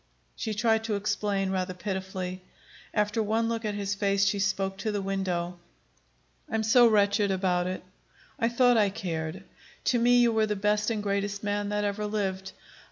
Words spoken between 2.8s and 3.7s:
After one look